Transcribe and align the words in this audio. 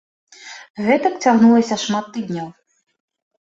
Гэтак 0.87 1.13
цягнулася 1.25 1.77
шмат 1.85 2.09
тыдняў. 2.17 2.47